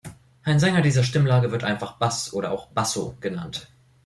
[0.41, 3.69] Ein Sänger dieser Stimmlage wird einfach "Bass" oder auch "Basso" genannt.